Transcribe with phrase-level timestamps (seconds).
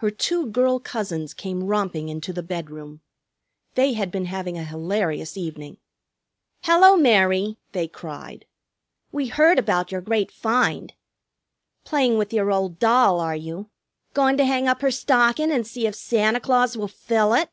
[0.00, 3.00] Her two girl cousins came romping into the bedroom.
[3.72, 5.78] They had been having a hilarious evening.
[6.64, 8.44] "Hello, Mary!" they cried.
[9.12, 10.92] "We heard about your great find!"
[11.84, 13.70] "Playing with your old doll, are you?
[14.12, 17.48] Goin' to hang up her stockin' and see if Santa Claus will fill it?"